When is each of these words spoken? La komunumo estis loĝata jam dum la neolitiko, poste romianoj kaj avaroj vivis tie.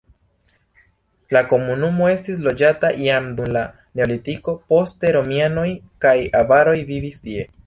La 1.35 1.41
komunumo 1.51 2.07
estis 2.13 2.41
loĝata 2.47 2.91
jam 3.09 3.29
dum 3.41 3.53
la 3.59 3.63
neolitiko, 4.01 4.57
poste 4.73 5.13
romianoj 5.19 5.69
kaj 6.07 6.17
avaroj 6.43 6.79
vivis 6.91 7.27
tie. 7.29 7.51